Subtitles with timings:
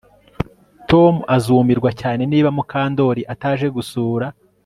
[0.89, 4.27] Tom azumirwa cyane niba Mukandoli ataje gusura